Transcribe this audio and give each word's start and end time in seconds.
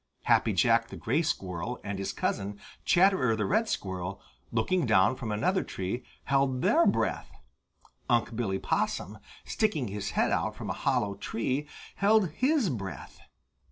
Happy 0.23 0.51
Jack 0.51 0.87
the 0.87 0.95
Gray 0.95 1.21
Squirrel 1.21 1.79
and 1.83 1.99
his 1.99 2.11
cousin, 2.11 2.59
Chatterer 2.85 3.35
the 3.35 3.45
Red 3.45 3.69
Squirrel, 3.69 4.19
looking 4.51 4.87
down 4.87 5.15
from 5.15 5.31
another 5.31 5.63
tree, 5.63 6.03
held 6.23 6.63
their 6.63 6.87
breath. 6.87 7.29
Unc' 8.09 8.35
Billy 8.35 8.57
Possum, 8.57 9.19
sticking 9.45 9.89
his 9.89 10.09
head 10.17 10.31
out 10.31 10.55
from 10.55 10.71
a 10.71 10.81
hollow 10.89 11.13
tree, 11.13 11.67
held 11.97 12.31
his 12.31 12.71
breath. 12.71 13.19